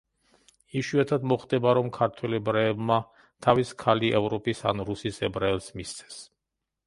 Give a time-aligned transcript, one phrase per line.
[0.79, 2.97] იშვიათად მოხდება, რომ ქართველ ებრაელმა
[3.47, 6.19] თავის ქალი ევროპის, ან რუსის ებრაელს მისცეს.